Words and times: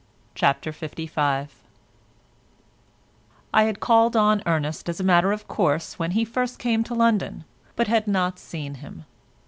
CHAPTER 0.33 0.71
LV 0.71 1.47
I 3.53 3.63
had 3.65 3.79
called 3.79 4.15
on 4.17 4.41
Ernest 4.47 4.89
as 4.89 4.99
a 4.99 5.03
matter 5.03 5.31
of 5.31 5.47
course 5.47 5.99
when 5.99 6.09
he 6.17 6.25
first 6.25 6.57
came 6.57 6.83
to 6.85 6.95
London, 6.95 7.43
but 7.75 7.87
had 7.87 8.07
not 8.07 8.39
seen 8.39 8.73
him. 8.81 9.05